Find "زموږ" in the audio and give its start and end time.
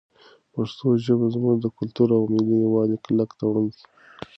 1.35-1.55